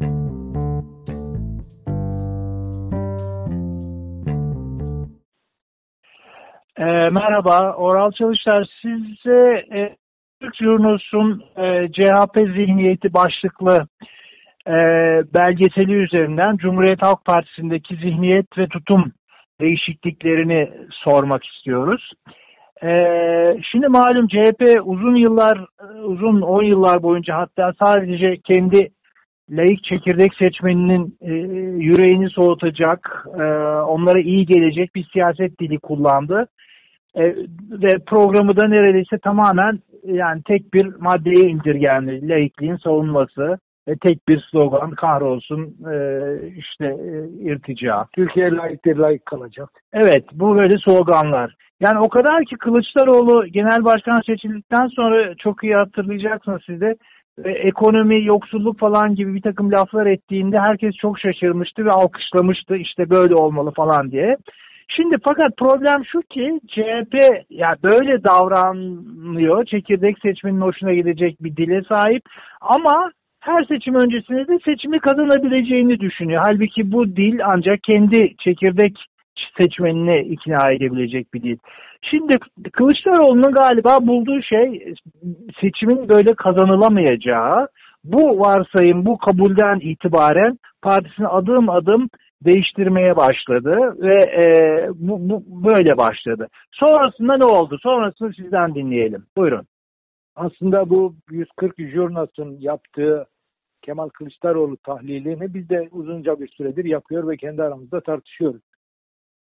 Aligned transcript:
E, 0.00 0.04
merhaba, 7.10 7.74
Oral 7.76 8.10
Çalışlar. 8.10 8.68
Size 8.82 9.64
e, 9.74 9.96
Türk 10.42 10.56
Jurnos'un 10.56 11.42
e, 11.56 11.88
CHP 11.92 12.36
zihniyeti 12.36 13.14
başlıklı 13.14 13.86
e, 14.66 14.74
belgeseli 15.34 15.92
üzerinden 15.92 16.56
Cumhuriyet 16.56 17.02
Halk 17.02 17.24
Partisi'ndeki 17.24 17.96
zihniyet 17.96 18.58
ve 18.58 18.66
tutum 18.66 19.12
değişikliklerini 19.60 20.70
sormak 20.90 21.44
istiyoruz. 21.44 22.12
E, 22.82 22.90
şimdi 23.72 23.88
malum 23.88 24.28
CHP 24.28 24.80
uzun 24.84 25.16
yıllar, 25.16 25.58
uzun 26.04 26.40
10 26.40 26.62
yıllar 26.62 27.02
boyunca 27.02 27.36
hatta 27.36 27.72
sadece 27.82 28.36
kendi 28.36 28.88
laik 29.50 29.84
çekirdek 29.84 30.32
seçmeninin 30.42 31.16
e, 31.20 31.32
yüreğini 31.84 32.30
soğutacak, 32.30 33.26
e, 33.34 33.42
onlara 33.82 34.20
iyi 34.20 34.46
gelecek 34.46 34.94
bir 34.94 35.08
siyaset 35.12 35.60
dili 35.60 35.78
kullandı. 35.78 36.46
E, 37.14 37.22
ve 37.70 37.98
programı 38.06 38.56
da 38.56 38.68
neredeyse 38.68 39.18
tamamen 39.18 39.78
yani 40.04 40.42
tek 40.42 40.74
bir 40.74 40.86
maddeye 40.86 41.50
indirgendi. 41.50 42.28
Laikliğin 42.28 42.76
savunması 42.76 43.58
ve 43.88 43.96
tek 43.96 44.28
bir 44.28 44.44
slogan 44.50 44.90
kahrolsun 44.90 45.76
e, 45.92 45.94
işte 46.56 46.86
e, 46.86 47.28
irtica. 47.40 48.06
Türkiye 48.14 48.50
layıktır, 48.50 48.96
layık 48.96 49.26
kalacak. 49.26 49.68
Evet 49.92 50.24
bu 50.32 50.56
böyle 50.56 50.78
sloganlar. 50.78 51.54
Yani 51.80 51.98
o 51.98 52.08
kadar 52.08 52.44
ki 52.44 52.56
Kılıçdaroğlu 52.56 53.46
genel 53.46 53.84
başkan 53.84 54.20
seçildikten 54.20 54.86
sonra 54.86 55.34
çok 55.34 55.64
iyi 55.64 55.74
hatırlayacaksınız 55.74 56.62
siz 56.66 56.80
de 56.80 56.94
ekonomi, 57.44 58.24
yoksulluk 58.24 58.78
falan 58.78 59.14
gibi 59.14 59.34
bir 59.34 59.42
takım 59.42 59.72
laflar 59.72 60.06
ettiğinde 60.06 60.58
herkes 60.58 60.94
çok 60.94 61.18
şaşırmıştı 61.18 61.84
ve 61.84 61.90
alkışlamıştı 61.90 62.76
işte 62.76 63.10
böyle 63.10 63.34
olmalı 63.34 63.70
falan 63.70 64.10
diye. 64.10 64.36
Şimdi 64.96 65.16
fakat 65.24 65.56
problem 65.56 66.04
şu 66.04 66.20
ki 66.20 66.60
CHP 66.68 67.14
ya 67.14 67.42
yani 67.50 67.76
böyle 67.84 68.24
davranıyor. 68.24 69.64
Çekirdek 69.64 70.16
seçmenin 70.22 70.60
hoşuna 70.60 70.92
gidecek 70.92 71.36
bir 71.40 71.56
dile 71.56 71.82
sahip 71.82 72.22
ama 72.60 73.10
her 73.40 73.64
seçim 73.64 73.94
öncesinde 73.94 74.48
de 74.48 74.58
seçimi 74.64 74.98
kazanabileceğini 74.98 76.00
düşünüyor. 76.00 76.42
Halbuki 76.46 76.92
bu 76.92 77.16
dil 77.16 77.40
ancak 77.52 77.82
kendi 77.82 78.36
çekirdek 78.36 78.98
seçmenini 79.60 80.20
ikna 80.20 80.70
edebilecek 80.70 81.34
bir 81.34 81.42
dil. 81.42 81.58
Şimdi 82.02 82.38
Kılıçdaroğlu'nun 82.72 83.52
galiba 83.52 84.06
bulduğu 84.06 84.42
şey 84.42 84.94
seçimin 85.60 86.08
böyle 86.08 86.34
kazanılamayacağı. 86.34 87.68
Bu 88.04 88.40
varsayım, 88.40 89.06
bu 89.06 89.18
kabulden 89.18 89.78
itibaren 89.80 90.58
partisini 90.82 91.26
adım 91.26 91.70
adım 91.70 92.08
değiştirmeye 92.44 93.16
başladı 93.16 93.94
ve 94.00 94.20
e, 94.42 94.44
bu, 94.94 95.30
bu 95.30 95.44
böyle 95.68 95.96
başladı. 95.96 96.48
Sonrasında 96.72 97.36
ne 97.36 97.44
oldu? 97.44 97.78
Sonrasını 97.82 98.34
sizden 98.34 98.74
dinleyelim. 98.74 99.24
Buyurun. 99.36 99.66
Aslında 100.36 100.90
bu 100.90 101.14
140 101.30 101.78
Jurnas'ın 101.78 102.56
yaptığı 102.60 103.26
Kemal 103.82 104.08
Kılıçdaroğlu 104.08 104.76
tahlilini 104.76 105.54
biz 105.54 105.68
de 105.68 105.88
uzunca 105.92 106.40
bir 106.40 106.48
süredir 106.48 106.84
yapıyor 106.84 107.28
ve 107.28 107.36
kendi 107.36 107.62
aramızda 107.62 108.00
tartışıyoruz. 108.00 108.62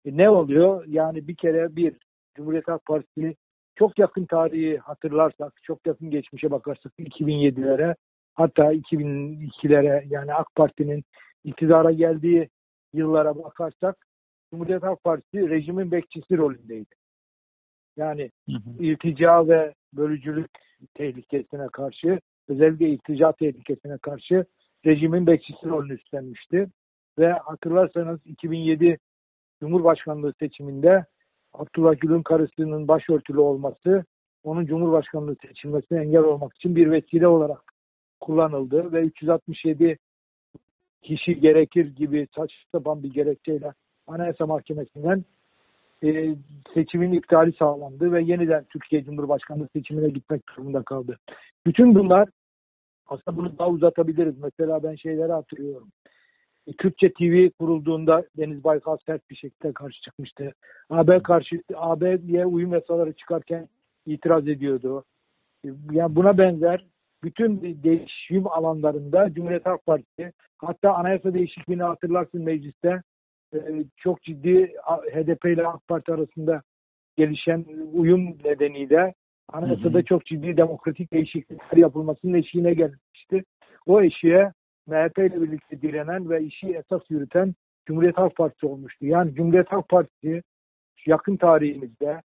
E 0.06 0.18
ne 0.18 0.30
oluyor? 0.30 0.86
Yani 0.88 1.28
bir 1.28 1.36
kere 1.36 1.76
bir 1.76 1.94
Cumhuriyet 2.36 2.68
Halk 2.68 2.86
Partisi 2.86 3.36
çok 3.76 4.00
yakın 4.00 4.26
tarihi 4.26 4.78
hatırlarsak, 4.78 5.54
çok 5.64 5.88
yakın 5.88 6.10
geçmişe 6.12 6.52
bakarsak 6.52 6.94
2007'lere 7.00 7.96
hatta 8.34 8.74
2002'lere 8.74 10.04
yani 10.10 10.34
AK 10.34 10.56
Parti'nin 10.56 11.04
iktidara 11.44 11.92
geldiği 11.92 12.50
yıllara 12.94 13.44
bakarsak 13.44 14.08
Cumhuriyet 14.52 14.84
Halk 14.84 15.04
Partisi 15.04 15.50
rejimin 15.50 15.92
bekçisi 15.92 16.38
rolündeydi. 16.38 16.96
Yani 17.98 18.32
hı 18.50 18.56
hı. 18.56 18.84
iltica 18.84 19.48
ve 19.48 19.74
bölücülük 19.94 20.52
tehlikesine 20.94 21.68
karşı 21.68 22.20
özellikle 22.48 22.90
iltica 22.90 23.32
tehlikesine 23.32 23.98
karşı 23.98 24.46
rejimin 24.86 25.28
bekçisi 25.28 25.66
rolünü 25.66 25.94
üstlenmişti. 25.94 26.68
Ve 27.20 27.32
hatırlarsanız 27.32 28.20
2007 28.26 28.98
Cumhurbaşkanlığı 29.64 30.34
seçiminde 30.40 31.06
Abdullah 31.54 32.00
Gül'ün 32.00 32.24
karısının 32.24 32.88
başörtülü 32.88 33.40
olması 33.40 34.06
onun 34.44 34.66
Cumhurbaşkanlığı 34.66 35.36
seçilmesine 35.48 36.00
engel 36.00 36.24
olmak 36.24 36.56
için 36.56 36.76
bir 36.76 36.92
vesile 36.92 37.28
olarak 37.28 37.74
kullanıldı 38.20 38.92
ve 38.92 39.02
367 39.02 39.98
kişi 41.02 41.40
gerekir 41.40 41.96
gibi 41.96 42.28
saç 42.36 42.52
sapan 42.72 43.04
bir 43.04 43.14
gerekçeyle 43.14 43.74
Anayasa 44.08 44.46
Mahkemesi'nden 44.46 45.26
e, 46.04 46.36
seçimin 46.74 47.14
iptali 47.14 47.54
sağlandı 47.54 48.12
ve 48.12 48.24
yeniden 48.24 48.66
Türkiye 48.70 49.04
Cumhurbaşkanlığı 49.04 49.68
seçimine 49.74 50.10
gitmek 50.10 50.42
durumunda 50.48 50.84
kaldı. 50.84 51.20
Bütün 51.66 51.96
bunlar 51.96 52.30
aslında 53.08 53.38
bunu 53.38 53.58
daha 53.58 53.70
uzatabiliriz. 53.70 54.38
Mesela 54.38 54.84
ben 54.84 54.96
şeyleri 54.96 55.32
hatırlıyorum. 55.32 55.88
E, 56.68 56.74
Türkçe 56.74 57.14
TV 57.14 57.50
kurulduğunda 57.60 58.24
Deniz 58.38 58.64
Baykal 58.64 58.98
sert 59.06 59.30
bir 59.30 59.36
şekilde 59.36 59.74
karşı 59.74 60.02
çıkmıştı. 60.02 60.54
AB 60.90 61.24
karşı 61.24 61.64
AB'ye 61.76 62.46
uyum 62.46 62.74
yasaları 62.74 63.14
çıkarken 63.14 63.68
itiraz 64.06 64.48
ediyordu. 64.48 65.04
Yani 65.92 66.16
buna 66.16 66.38
benzer 66.38 66.86
bütün 67.24 67.84
değişim 67.84 68.48
alanlarında 68.48 69.34
Cumhuriyet 69.34 69.66
Halk 69.66 69.86
Partisi 69.86 70.34
hatta 70.58 70.94
anayasa 70.94 71.34
değişikliğini 71.34 71.84
hatırlarsın 71.84 72.42
mecliste 72.42 73.02
e, 73.54 73.60
çok 73.98 74.22
ciddi 74.24 74.74
HDP 75.14 75.46
ile 75.46 75.68
AK 75.68 75.88
Parti 75.88 76.14
arasında 76.14 76.62
gelişen 77.18 77.66
uyum 77.94 78.38
nedeniyle 78.46 79.14
anayasada 79.54 79.98
hı 79.98 80.02
hı. 80.02 80.06
çok 80.06 80.26
ciddi 80.26 80.58
demokratik 80.58 81.14
değişiklikler 81.14 81.78
yapılmasının 81.78 82.34
eşiğine 82.34 82.74
gelmişti. 82.74 83.44
O 83.86 84.02
eşiğe 84.02 84.52
MHP 84.88 85.18
ile 85.18 85.42
birlikte 85.42 85.82
direnen 85.82 86.30
ve 86.30 86.44
işi 86.44 86.68
esas 86.68 87.02
yürüten 87.10 87.56
Cumhuriyet 87.86 88.18
Halk 88.18 88.36
Partisi 88.36 88.66
olmuştu. 88.66 89.06
Yani 89.06 89.36
Cumhuriyet 89.36 89.72
Halk 89.72 89.90
Partisi 89.90 90.44
yakın 91.06 91.38
tarihimizde 91.38 92.22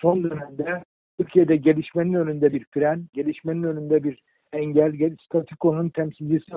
son 0.00 0.24
dönemde 0.24 0.84
Türkiye'de 1.18 1.56
gelişmenin 1.56 2.14
önünde 2.14 2.52
bir 2.52 2.66
fren, 2.70 3.06
gelişmenin 3.12 3.62
önünde 3.62 4.04
bir 4.04 4.22
engel, 4.52 5.16
statikonun 5.24 5.88
temsilcisi 5.88 6.52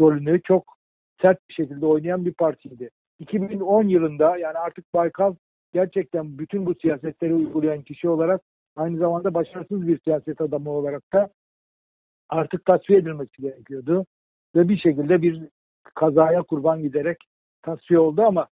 rolünü 0.00 0.42
çok 0.42 0.76
sert 1.22 1.48
bir 1.48 1.54
şekilde 1.54 1.86
oynayan 1.86 2.24
bir 2.24 2.34
partiydi. 2.34 2.90
2010 3.18 3.88
yılında 3.88 4.36
yani 4.36 4.58
artık 4.58 4.94
Baykal 4.94 5.34
gerçekten 5.72 6.38
bütün 6.38 6.66
bu 6.66 6.74
siyasetleri 6.74 7.34
uygulayan 7.34 7.82
kişi 7.82 8.08
olarak 8.08 8.40
aynı 8.76 8.98
zamanda 8.98 9.34
başarısız 9.34 9.86
bir 9.86 10.00
siyaset 10.00 10.40
adamı 10.40 10.70
olarak 10.70 11.12
da 11.12 11.28
artık 12.28 12.64
tasfiye 12.64 12.98
edilmesi 12.98 13.42
gerekiyordu. 13.42 14.06
Ve 14.54 14.68
bir 14.68 14.76
şekilde 14.76 15.22
bir 15.22 15.42
kazaya 15.94 16.42
kurban 16.42 16.82
giderek 16.82 17.18
tasfiye 17.62 18.00
oldu 18.00 18.22
ama 18.22 18.48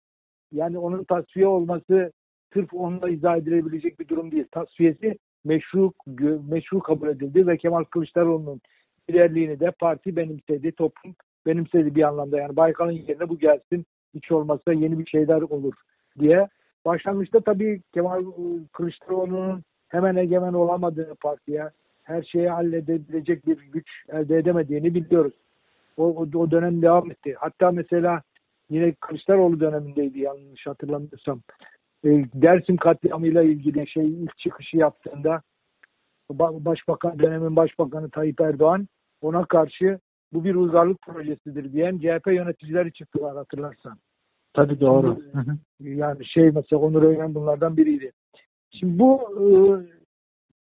yani 0.53 0.78
onun 0.78 1.05
tasfiye 1.05 1.47
olması 1.47 2.12
sırf 2.53 2.75
onunla 2.75 3.09
izah 3.09 3.37
edilebilecek 3.37 4.01
bir 4.01 4.09
durum 4.09 4.33
değil. 4.33 4.45
Tasfiyesi 4.53 5.19
meşru 5.45 5.93
meşru 6.49 6.81
kabul 6.81 7.09
edildi 7.09 7.47
ve 7.47 7.56
Kemal 7.56 7.84
Kılıçdaroğlu'nun 7.84 8.61
liderliğini 9.11 9.61
de 9.61 9.71
parti 9.71 10.17
benimsedi, 10.17 10.73
toplum 10.73 11.15
benimsedi 11.47 11.95
bir 11.95 12.03
anlamda. 12.03 12.39
Yani 12.39 12.57
Baykal'ın 12.57 12.91
yerine 12.91 13.28
bu 13.28 13.39
gelsin, 13.39 13.87
hiç 14.15 14.33
olmazsa 14.33 14.72
yeni 14.72 14.99
bir 14.99 15.07
şeyler 15.07 15.43
olur 15.43 15.75
diye. 16.19 16.49
Başlangıçta 16.84 17.41
tabii 17.41 17.83
Kemal 17.93 18.25
Kılıçdaroğlu'nun 18.72 19.62
hemen 19.89 20.17
egemen 20.17 20.53
olamadığı 20.53 21.15
partiye, 21.15 21.71
her 22.03 22.22
şeyi 22.22 22.49
halledebilecek 22.49 23.47
bir 23.47 23.59
güç 23.72 23.89
elde 24.09 24.39
edemediğini 24.39 24.95
biliyoruz. 24.95 25.33
O, 26.00 26.05
o, 26.05 26.38
o 26.38 26.50
dönem 26.50 26.83
devam 26.83 27.11
etti. 27.11 27.34
Hatta 27.38 27.71
mesela 27.71 28.22
yine 28.71 28.92
Kılıçdaroğlu 28.92 29.60
dönemindeydi 29.60 30.21
yanlış 30.21 30.66
hatırlamıyorsam 30.66 31.41
e, 32.04 32.09
Dersim 32.34 32.77
katliamıyla 32.77 33.42
ilgili 33.42 33.89
şey 33.89 34.09
ilk 34.09 34.39
çıkışı 34.39 34.77
yaptığında 34.77 35.42
Başbakan 36.30 37.19
dönemin 37.19 37.57
Başbakanı 37.57 38.10
Tayyip 38.10 38.41
Erdoğan 38.41 38.89
ona 39.21 39.45
karşı 39.45 39.98
bu 40.33 40.45
bir 40.45 40.54
uygarlık 40.54 41.03
projesidir 41.03 41.72
diyen 41.72 41.98
CHP 41.98 42.27
yöneticileri 42.27 42.92
çıktılar 42.92 43.36
hatırlarsan. 43.36 43.98
Tabii 44.54 44.80
doğru. 44.80 45.19
Yani 45.80 46.27
şey 46.27 46.51
mesela 46.51 46.80
Onur 46.80 47.03
Öğren 47.03 47.34
bunlardan 47.34 47.77
biriydi. 47.77 48.13
Şimdi 48.71 48.98
bu 48.98 49.21
e, 49.41 49.47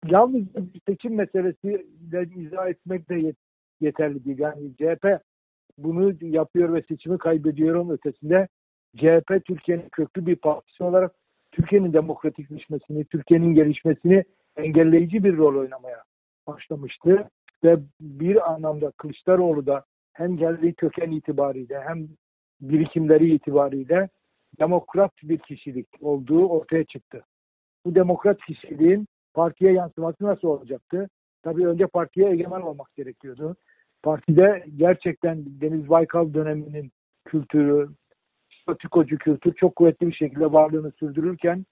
yalnız 0.07 0.43
seçim 0.89 1.15
meselesi 1.15 1.87
de 2.01 2.29
izah 2.37 2.69
etmek 2.69 3.09
de 3.09 3.15
yet, 3.15 3.37
yeterli 3.83 4.25
değil. 4.25 4.39
Yani 4.39 4.75
CHP 4.77 5.21
bunu 5.79 6.13
yapıyor 6.21 6.75
ve 6.75 6.83
seçimi 6.83 7.19
kaybediyor 7.19 7.91
ötesinde 7.91 8.49
CHP 8.97 9.45
Türkiye'nin 9.47 9.89
köklü 9.89 10.27
bir 10.27 10.37
partisi 10.37 10.85
olarak 10.85 11.15
Türkiye'nin 11.53 11.93
demokratikleşmesini, 11.93 13.05
Türkiye'nin 13.05 13.55
gelişmesini 13.55 14.25
engelleyici 14.57 15.25
bir 15.25 15.37
rol 15.37 15.61
oynamaya 15.61 16.03
başlamıştı. 16.47 17.29
Ve 17.65 17.79
bir 18.01 18.53
anlamda 18.53 18.91
Kılıçdaroğlu 18.91 19.67
da 19.67 19.85
hem 20.13 20.37
geldiği 20.37 20.75
köken 20.75 21.11
itibariyle 21.11 21.81
hem 21.81 22.09
birikimleri 22.61 23.35
itibariyle 23.35 24.09
demokrat 24.59 25.13
bir 25.23 25.39
kişilik 25.39 25.89
olduğu 26.01 26.49
ortaya 26.49 26.85
çıktı. 26.85 27.25
Bu 27.85 27.95
demokrat 27.95 28.41
kişiliğin 28.41 29.07
partiye 29.35 29.73
yansıması 29.73 30.25
nasıl 30.25 30.49
olacaktı? 30.49 31.09
Tabii 31.43 31.67
önce 31.67 31.87
partiye 31.87 32.31
egemen 32.31 32.61
olmak 32.61 32.95
gerekiyordu. 32.95 33.57
Partide 34.03 34.65
gerçekten 34.77 35.45
Deniz 35.47 35.89
Baykal 35.89 36.35
döneminin 36.35 36.93
kültürü, 37.25 37.89
statikocu 38.63 39.19
kültür 39.19 39.55
çok 39.55 39.77
kuvvetli 39.77 40.07
bir 40.07 40.15
şekilde 40.15 40.53
varlığını 40.53 40.93
sürdürürken 40.99 41.67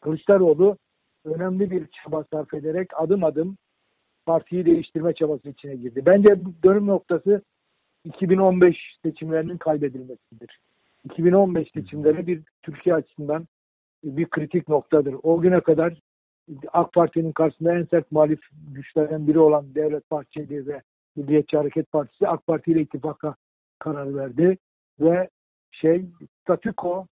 Kılıçdaroğlu 0.00 0.78
önemli 1.24 1.70
bir 1.70 1.86
çaba 1.86 2.24
sarf 2.32 2.54
ederek 2.54 2.90
adım 2.94 3.24
adım 3.24 3.56
partiyi 4.26 4.66
değiştirme 4.66 5.14
çabası 5.14 5.48
içine 5.48 5.76
girdi. 5.76 6.02
Bence 6.06 6.28
dönüm 6.64 6.86
noktası 6.86 7.42
2015 8.04 8.76
seçimlerinin 9.02 9.58
kaybedilmesidir. 9.58 10.60
2015 11.04 11.68
seçimleri 11.74 12.26
bir 12.26 12.42
Türkiye 12.62 12.94
açısından 12.94 13.46
bir 14.04 14.26
kritik 14.26 14.68
noktadır. 14.68 15.16
O 15.22 15.40
güne 15.40 15.60
kadar 15.60 16.00
AK 16.72 16.92
Parti'nin 16.92 17.32
karşısında 17.32 17.78
en 17.78 17.84
sert 17.84 18.12
muhalif 18.12 18.40
güçlerden 18.74 19.26
biri 19.26 19.38
olan 19.38 19.74
Devlet 19.74 20.10
Bahçeli 20.10 20.66
ve 20.66 20.82
Milliyetçi 21.16 21.56
Hareket 21.56 21.92
Partisi 21.92 22.28
AK 22.28 22.46
Parti 22.46 22.72
ile 22.72 22.80
ittifaka 22.80 23.34
karar 23.78 24.14
verdi 24.14 24.58
ve 25.00 25.28
şey 25.70 26.04
statüko 26.40 27.06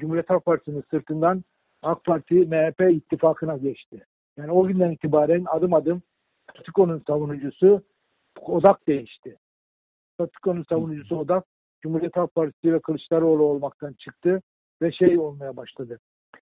Cumhuriyet 0.00 0.30
Halk 0.30 0.44
Partisi'nin 0.44 0.84
sırtından 0.90 1.44
AK 1.82 2.04
Parti 2.04 2.34
MHP 2.34 2.90
ittifakına 2.90 3.56
geçti. 3.56 4.06
Yani 4.36 4.52
o 4.52 4.66
günden 4.66 4.90
itibaren 4.90 5.44
adım 5.48 5.74
adım 5.74 6.02
statükonun 6.50 7.02
savunucusu 7.06 7.82
odak 8.40 8.86
değişti. 8.88 9.36
Statükonun 10.14 10.64
savunucusu 10.68 11.16
odak 11.16 11.44
Cumhuriyet 11.80 12.16
Halk 12.16 12.34
Partisi 12.34 12.72
ve 12.72 12.80
Kılıçdaroğlu 12.80 13.42
olmaktan 13.42 13.92
çıktı 13.92 14.42
ve 14.82 14.92
şey 14.92 15.18
olmaya 15.18 15.56
başladı. 15.56 15.98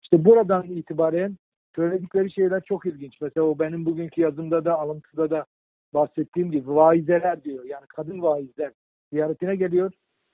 İşte 0.03 0.25
buradan 0.25 0.63
itibaren 0.67 1.37
söyledikleri 1.75 2.31
şeyler 2.31 2.61
çok 2.63 2.85
ilginç. 2.85 3.21
Mesela 3.21 3.45
o 3.45 3.59
benim 3.59 3.85
bugünkü 3.85 4.21
yazımda 4.21 4.65
da 4.65 4.79
alıntıda 4.79 5.29
da 5.29 5.45
bahsettiğim 5.93 6.51
gibi 6.51 6.75
vaizeler 6.75 7.43
diyor. 7.43 7.65
Yani 7.65 7.85
kadın 7.87 8.21
vaizler 8.21 8.71
ziyaretine 9.11 9.55
geliyor 9.55 9.91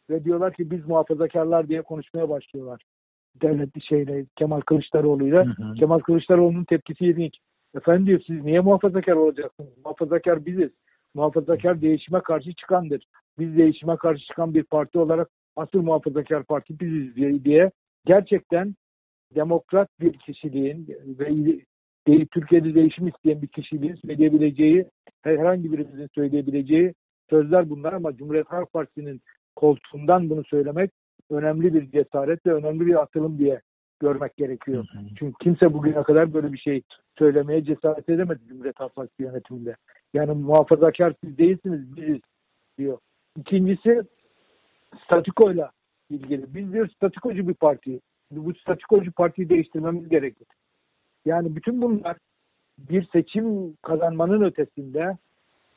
ve 0.09 0.23
diyorlar 0.23 0.53
ki 0.53 0.71
biz 0.71 0.88
muhafazakarlar 0.88 1.67
diye 1.67 1.81
konuşmaya 1.81 2.29
başlıyorlar. 2.29 2.81
Devlet 3.41 3.83
şeyle 3.83 4.25
Kemal 4.35 4.61
Kılıçdaroğlu'yla. 4.61 5.45
Hı 5.45 5.63
hı. 5.63 5.73
Kemal 5.73 6.00
Kılıçdaroğlu'nun 6.00 6.63
tepkisi 6.63 7.05
ilginç. 7.05 7.38
Efendim 7.75 8.05
diyor 8.05 8.21
siz 8.27 8.44
niye 8.44 8.59
muhafazakar 8.59 9.13
olacaksınız? 9.13 9.77
Muhafazakar 9.85 10.45
biziz. 10.45 10.71
Muhafazakar 11.13 11.81
değişime 11.81 12.21
karşı 12.21 12.53
çıkandır. 12.53 13.05
Biz 13.39 13.57
değişime 13.57 13.97
karşı 13.97 14.25
çıkan 14.25 14.53
bir 14.53 14.63
parti 14.63 15.00
olarak 15.00 15.29
asıl 15.55 15.81
muhafazakar 15.81 16.44
parti 16.44 16.79
biziz 16.79 17.15
diye, 17.15 17.45
diye 17.45 17.71
gerçekten 18.05 18.75
demokrat 19.35 19.89
bir 20.00 20.13
kişiliğin 20.13 20.88
ve 21.05 21.29
de, 22.07 22.25
Türkiye'de 22.25 22.75
değişim 22.75 23.07
isteyen 23.07 23.41
bir 23.41 23.47
kişiliğin 23.47 23.95
söyleyebileceği, 23.95 24.85
herhangi 25.21 25.71
birimizin 25.71 26.09
söyleyebileceği 26.15 26.94
sözler 27.29 27.69
bunlar 27.69 27.94
ama 27.94 28.15
Cumhuriyet 28.15 28.51
Halk 28.51 28.73
Partisi'nin 28.73 29.21
koltuğundan 29.55 30.29
bunu 30.29 30.44
söylemek 30.44 30.91
önemli 31.29 31.73
bir 31.73 31.91
cesaret 31.91 32.45
ve 32.45 32.53
önemli 32.53 32.85
bir 32.85 33.01
atılım 33.01 33.38
diye 33.38 33.61
görmek 34.00 34.38
gerekiyor. 34.38 34.85
Hı 34.91 35.00
hı. 35.00 35.03
Çünkü 35.19 35.33
kimse 35.41 35.73
bugüne 35.73 36.03
kadar 36.03 36.33
böyle 36.33 36.53
bir 36.53 36.57
şey 36.57 36.81
söylemeye 37.17 37.63
cesaret 37.63 38.09
edemedi 38.09 38.39
Cumhuriyet 38.47 38.79
Halk 38.79 38.95
Partisi 38.95 39.23
yönetiminde. 39.23 39.75
Yani 40.13 40.31
muhafazakar 40.31 41.13
siz 41.23 41.38
değilsiniz 41.38 41.95
biziz 41.95 42.19
diyor. 42.77 42.97
İkincisi 43.39 44.01
statikoyla 45.05 45.71
ilgili. 46.09 46.55
Biz 46.55 46.73
diyor 46.73 46.89
statikocu 46.89 47.47
bir 47.47 47.53
parti. 47.53 48.00
Bu 48.31 48.53
statikocu 48.53 49.11
partiyi 49.11 49.50
değiştirmemiz 49.50 50.09
gerekir. 50.09 50.47
Yani 51.25 51.56
bütün 51.56 51.81
bunlar 51.81 52.18
bir 52.78 53.08
seçim 53.14 53.75
kazanmanın 53.81 54.42
ötesinde 54.42 55.18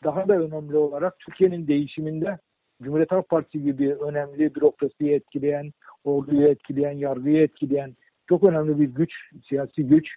daha 0.04 0.28
da 0.28 0.38
önemli 0.38 0.76
olarak 0.76 1.18
Türkiye'nin 1.18 1.66
değişiminde 1.66 2.38
Cumhuriyet 2.82 3.12
Halk 3.12 3.28
Partisi 3.28 3.62
gibi 3.62 3.94
önemli 3.94 4.54
bürokrasiyi 4.54 5.12
etkileyen, 5.12 5.72
orduyu 6.04 6.48
etkileyen, 6.48 6.92
yargıyı 6.92 7.42
etkileyen 7.42 7.96
çok 8.28 8.44
önemli 8.44 8.80
bir 8.80 8.84
güç, 8.84 9.12
siyasi 9.48 9.86
güç. 9.86 10.08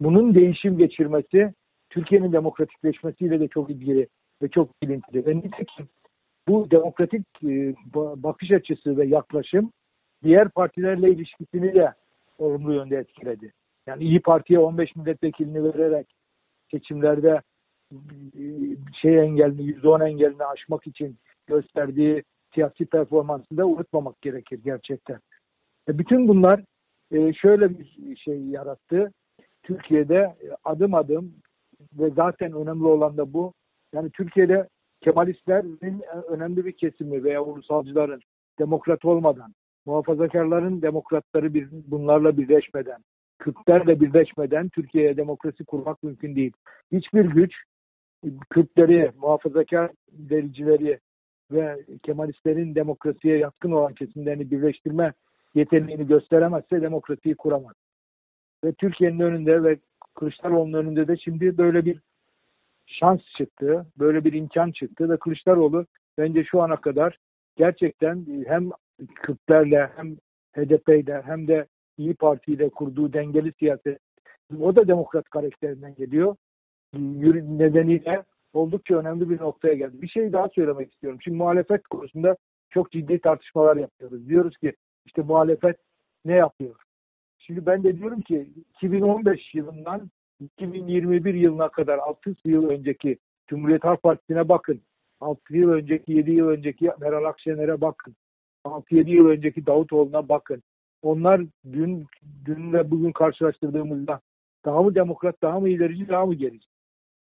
Bunun 0.00 0.34
değişim 0.34 0.78
geçirmesi 0.78 1.54
Türkiye'nin 1.90 2.32
demokratikleşmesiyle 2.32 3.40
de 3.40 3.48
çok 3.48 3.70
ilgili 3.70 4.08
ve 4.42 4.48
çok 4.48 4.70
ilintili. 4.82 5.26
Ve 5.26 5.36
nitekim 5.36 5.88
bu 6.48 6.70
demokratik 6.70 7.26
e, 7.44 7.74
bakış 7.94 8.50
açısı 8.50 8.96
ve 8.96 9.06
yaklaşım 9.06 9.72
diğer 10.22 10.48
partilerle 10.48 11.10
ilişkisini 11.10 11.74
de 11.74 11.92
olumlu 12.38 12.74
yönde 12.74 12.96
etkiledi. 12.96 13.52
Yani 13.86 14.04
İyi 14.04 14.20
Parti'ye 14.20 14.58
15 14.58 14.96
milletvekilini 14.96 15.64
vererek 15.64 16.06
seçimlerde 16.70 17.42
şey 19.02 19.18
engelini, 19.18 19.62
%10 19.62 20.08
engelini 20.08 20.44
aşmak 20.44 20.86
için 20.86 21.18
gösterdiği 21.46 22.24
siyasi 22.54 22.86
performansı 22.86 23.56
da 23.56 23.66
unutmamak 23.66 24.22
gerekir 24.22 24.60
gerçekten. 24.64 25.18
E 25.88 25.98
bütün 25.98 26.28
bunlar 26.28 26.64
e, 27.12 27.32
şöyle 27.32 27.78
bir 27.78 28.16
şey 28.16 28.38
yarattı. 28.38 29.12
Türkiye'de 29.62 30.34
adım 30.64 30.94
adım 30.94 31.34
ve 31.92 32.10
zaten 32.10 32.52
önemli 32.52 32.86
olan 32.86 33.16
da 33.16 33.32
bu. 33.32 33.52
Yani 33.92 34.10
Türkiye'de 34.10 34.68
Kemalistlerin 35.00 36.02
önemli 36.28 36.64
bir 36.64 36.72
kesimi 36.72 37.24
veya 37.24 37.44
ulusalcıların 37.44 38.20
demokrat 38.58 39.04
olmadan, 39.04 39.54
muhafazakarların 39.86 40.82
demokratları 40.82 41.54
bunlarla 41.90 42.36
birleşmeden, 42.36 43.04
Kürtlerle 43.38 44.00
birleşmeden 44.00 44.68
Türkiye'ye 44.68 45.16
demokrasi 45.16 45.64
kurmak 45.64 46.02
mümkün 46.02 46.36
değil. 46.36 46.52
Hiçbir 46.92 47.24
güç 47.24 47.54
Kürtleri, 48.50 49.12
muhafazakar 49.16 49.90
dericileri 50.12 50.98
ve 51.52 51.84
Kemalistlerin 52.02 52.74
demokrasiye 52.74 53.38
yatkın 53.38 53.70
olan 53.70 53.94
kesimlerini 53.94 54.50
birleştirme 54.50 55.12
yeteneğini 55.54 56.06
gösteremezse 56.06 56.82
demokrasiyi 56.82 57.34
kuramaz. 57.34 57.74
Ve 58.64 58.72
Türkiye'nin 58.72 59.20
önünde 59.20 59.62
ve 59.62 59.78
Kılıçdaroğlu'nun 60.14 60.78
önünde 60.78 61.08
de 61.08 61.16
şimdi 61.16 61.58
böyle 61.58 61.84
bir 61.84 62.00
şans 62.86 63.20
çıktı, 63.38 63.86
böyle 63.98 64.24
bir 64.24 64.32
imkan 64.32 64.70
çıktı 64.70 65.08
ve 65.08 65.16
Kılıçdaroğlu 65.16 65.86
bence 66.18 66.44
şu 66.44 66.62
ana 66.62 66.76
kadar 66.76 67.18
gerçekten 67.56 68.26
hem 68.46 68.70
Kürtlerle 69.14 69.90
hem 69.96 70.16
HDP'yle 70.56 71.22
hem 71.22 71.48
de 71.48 71.66
İyi 71.98 72.14
Parti 72.14 72.52
ile 72.52 72.68
kurduğu 72.68 73.12
dengeli 73.12 73.52
siyaset 73.58 73.98
o 74.60 74.76
da 74.76 74.88
demokrat 74.88 75.28
karakterinden 75.28 75.94
geliyor. 75.94 76.36
Nedeniyle 76.94 78.24
oldukça 78.52 78.96
önemli 78.96 79.30
bir 79.30 79.40
noktaya 79.40 79.74
geldi. 79.74 80.02
Bir 80.02 80.08
şey 80.08 80.32
daha 80.32 80.48
söylemek 80.48 80.92
istiyorum. 80.92 81.18
Şimdi 81.22 81.36
muhalefet 81.36 81.86
konusunda 81.86 82.36
çok 82.70 82.92
ciddi 82.92 83.20
tartışmalar 83.20 83.76
yapıyoruz. 83.76 84.28
Diyoruz 84.28 84.56
ki 84.56 84.72
işte 85.06 85.22
muhalefet 85.22 85.76
ne 86.24 86.34
yapıyor? 86.34 86.74
Şimdi 87.38 87.66
ben 87.66 87.84
de 87.84 87.98
diyorum 87.98 88.20
ki 88.20 88.48
2015 88.76 89.54
yılından 89.54 90.10
2021 90.40 91.34
yılına 91.34 91.68
kadar 91.68 91.98
6 91.98 92.36
yıl 92.44 92.68
önceki 92.68 93.18
Cumhuriyet 93.46 93.84
Halk 93.84 94.02
Partisi'ne 94.02 94.48
bakın. 94.48 94.82
6 95.20 95.56
yıl 95.56 95.70
önceki, 95.70 96.12
7 96.12 96.30
yıl 96.30 96.48
önceki 96.48 96.90
Meral 97.00 97.24
Akşener'e 97.24 97.80
bakın. 97.80 98.16
6-7 98.64 99.10
yıl 99.10 99.28
önceki 99.28 99.66
Davutoğlu'na 99.66 100.28
bakın. 100.28 100.62
Onlar 101.04 101.40
dün, 101.72 102.06
dünle 102.44 102.90
bugün 102.90 103.12
karşılaştırdığımızda 103.12 104.20
daha 104.64 104.82
mı 104.82 104.94
demokrat, 104.94 105.42
daha 105.42 105.60
mı 105.60 105.68
ilerici, 105.68 106.08
daha 106.08 106.26
mı 106.26 106.34
gerici? 106.34 106.66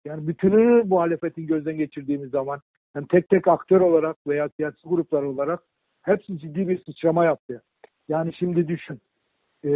Yani 0.05 0.27
bütününü 0.27 0.83
muhalefetin 0.83 1.47
gözden 1.47 1.77
geçirdiğimiz 1.77 2.29
zaman 2.29 2.59
hem 2.93 3.05
tek 3.05 3.29
tek 3.29 3.47
aktör 3.47 3.81
olarak 3.81 4.27
veya 4.27 4.49
siyasi 4.49 4.77
gruplar 4.83 5.23
olarak 5.23 5.59
hepsi 6.01 6.39
ciddi 6.39 6.67
bir 6.67 6.83
sıçrama 6.83 7.25
yaptı. 7.25 7.61
Yani 8.07 8.33
şimdi 8.33 8.67
düşün. 8.67 8.99
E, 9.65 9.69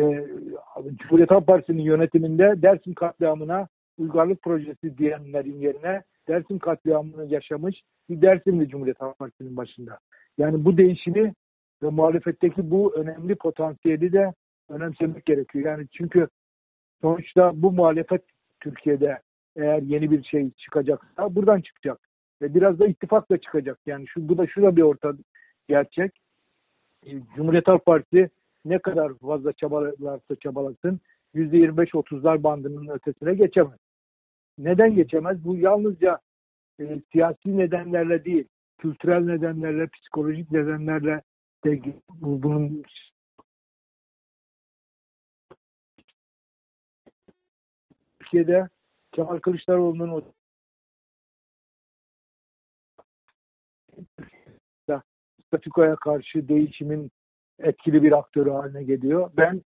Cumhuriyet 0.96 1.32
Halk 1.32 1.48
Partisi'nin 1.48 1.82
yönetiminde 1.82 2.62
Dersim 2.62 2.94
katliamına 2.94 3.68
uygarlık 3.98 4.42
projesi 4.42 4.98
diyenlerin 4.98 5.60
yerine 5.60 6.02
Dersim 6.28 6.60
katliamını 6.60 7.26
yaşamış 7.26 7.82
bir 8.10 8.22
Dersimli 8.22 8.70
Cumhuriyet 8.70 9.02
Halk 9.02 9.20
Partisi'nin 9.20 9.58
başında. 9.58 10.00
Yani 10.38 10.66
bu 10.66 10.78
değişimi 10.78 11.34
ve 11.84 11.90
muhalefetteki 11.90 12.72
bu 12.72 12.96
önemli 12.96 13.36
potansiyeli 13.36 14.14
de 14.14 14.34
önemsemek 14.70 15.26
gerekiyor. 15.26 15.66
Yani 15.66 15.88
çünkü 15.92 16.28
sonuçta 17.02 17.52
bu 17.56 17.72
muhalefet 17.72 18.22
Türkiye'de 18.60 19.20
eğer 19.56 19.82
yeni 19.82 20.12
bir 20.12 20.24
şey 20.24 20.52
çıkacaksa 20.52 21.36
buradan 21.36 21.62
çıkacak. 21.62 22.00
Ve 22.42 22.54
biraz 22.54 22.80
da 22.80 22.88
ittifakla 22.88 23.38
çıkacak. 23.38 23.80
Yani 23.86 24.08
şu 24.08 24.30
bu 24.30 24.38
da 24.38 24.48
şu 24.48 24.62
da 24.62 24.76
bir 24.76 24.82
orta 24.82 25.14
gerçek. 25.68 26.12
E, 27.06 27.12
Cumhuriyet 27.36 27.68
Halk 27.68 27.86
Partisi 27.86 28.30
ne 28.66 28.80
kadar 28.80 29.14
fazla 29.14 29.54
çabalarsa 29.54 30.36
çabalasın 30.36 31.00
%25-30'lar 31.36 32.44
bandının 32.44 32.88
ötesine 32.88 33.34
geçemez. 33.34 33.80
Neden 34.58 34.96
geçemez? 34.96 35.46
Bu 35.46 35.56
yalnızca 35.56 36.20
e, 36.80 37.02
siyasi 37.12 37.58
nedenlerle 37.58 38.26
değil, 38.26 38.48
kültürel 38.78 39.26
nedenlerle, 39.26 39.88
psikolojik 39.88 40.52
nedenlerle 40.52 41.22
bunun 42.10 42.84
Türkiye'de 48.20 48.70
Kemal 49.12 49.40
Kılıçdaroğlu'nun 49.40 50.10
o 50.10 50.22
statükoya 55.52 55.96
karşı 55.96 56.48
değişimin 56.48 57.12
etkili 57.60 58.04
bir 58.04 58.12
aktörü 58.12 58.50
haline 58.50 58.84
geliyor. 58.84 59.32
Ben 59.38 59.62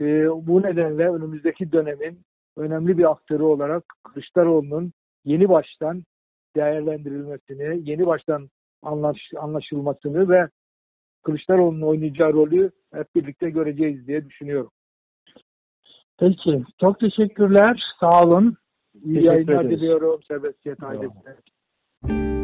e, 0.00 0.28
bu 0.46 0.62
nedenle 0.62 1.08
önümüzdeki 1.08 1.72
dönemin 1.72 2.20
önemli 2.56 2.98
bir 2.98 3.10
aktörü 3.10 3.42
olarak 3.42 3.84
Kılıçdaroğlu'nun 4.04 4.92
yeni 5.24 5.48
baştan 5.48 6.04
değerlendirilmesini, 6.56 7.90
yeni 7.90 8.06
baştan 8.06 8.50
anlaş, 8.82 9.18
anlaşılmasını 9.36 10.28
ve 10.28 10.48
Kılıçdaroğlu'nun 11.22 11.86
oynayacağı 11.86 12.32
rolü 12.32 12.70
hep 12.94 13.14
birlikte 13.14 13.50
göreceğiz 13.50 14.06
diye 14.06 14.26
düşünüyorum. 14.28 14.70
Peki. 16.18 16.64
Çok 16.80 17.00
teşekkürler. 17.00 17.82
Sağ 18.00 18.22
olun. 18.22 18.56
İyi 18.94 19.14
Teşekkür 19.14 19.26
yayınlar 19.26 19.64
ederiz. 19.64 19.80
diliyorum 19.80 20.20
Sebastian 20.28 20.76
ailesine. 20.80 22.41